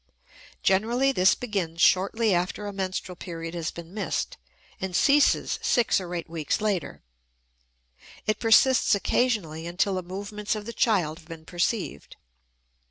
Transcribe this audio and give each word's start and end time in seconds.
Generally 0.63 1.11
this 1.11 1.35
begins 1.35 1.79
shortly 1.79 2.33
after 2.33 2.65
a 2.65 2.73
menstrual 2.73 3.15
period 3.15 3.53
has 3.53 3.69
been 3.69 3.93
missed 3.93 4.35
and 4.81 4.95
ceases 4.95 5.59
six 5.61 6.01
or 6.01 6.15
eight 6.15 6.27
weeks 6.27 6.59
later; 6.59 7.03
it 8.25 8.39
persists 8.39 8.95
occasionally 8.95 9.67
until 9.67 9.93
the 9.93 10.01
movements 10.01 10.55
of 10.55 10.65
the 10.65 10.73
child 10.73 11.19
have 11.19 11.27
been 11.27 11.45
perceived. 11.45 12.15